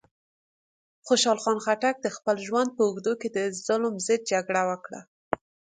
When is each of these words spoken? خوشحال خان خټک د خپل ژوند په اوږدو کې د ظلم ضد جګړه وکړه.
خوشحال 1.07 1.39
خان 1.43 1.57
خټک 1.65 1.95
د 2.01 2.07
خپل 2.15 2.35
ژوند 2.47 2.69
په 2.75 2.81
اوږدو 2.87 3.13
کې 3.21 3.29
د 3.35 3.37
ظلم 3.65 3.95
ضد 4.05 4.21
جګړه 4.31 4.61
وکړه. 4.69 5.01